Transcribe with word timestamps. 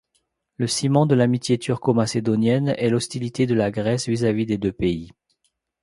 Le 0.57 0.65
ciment 0.65 1.05
de 1.05 1.13
l'amitié 1.13 1.59
turco-macédonienne 1.59 2.69
est 2.69 2.89
l'hostilité 2.89 3.45
de 3.45 3.53
la 3.53 3.69
Grèce 3.69 4.09
vis-à-vis 4.09 4.47
des 4.47 4.57
deux 4.57 4.73
pays. 4.73 5.11